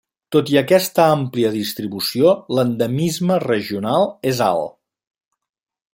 Tot 0.35 0.47
i 0.53 0.55
aquesta 0.61 1.03
àmplia 1.17 1.51
distribució, 1.57 2.33
l'endemisme 2.59 3.39
regional 3.47 4.11
és 4.33 4.45
alt. 4.51 4.77